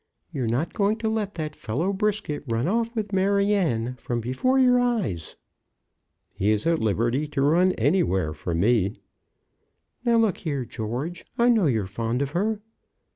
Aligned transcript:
You're 0.33 0.47
not 0.47 0.73
going 0.73 0.97
to 0.97 1.09
let 1.09 1.35
that 1.35 1.55
fellow 1.55 1.93
Brisket 1.93 2.43
run 2.47 2.67
off 2.67 2.95
with 2.95 3.13
Maryanne 3.13 3.93
from 3.99 4.19
before 4.19 4.57
your 4.57 4.79
eyes." 4.79 5.35
"He's 6.33 6.65
at 6.65 6.79
liberty 6.79 7.27
to 7.27 7.41
run 7.43 7.73
anywhere 7.73 8.33
for 8.33 8.55
me." 8.55 8.95
"Now, 10.03 10.17
look 10.17 10.37
here, 10.39 10.65
George. 10.65 11.23
I 11.37 11.49
know 11.49 11.67
you're 11.67 11.85
fond 11.85 12.23
of 12.23 12.31
her." 12.31 12.61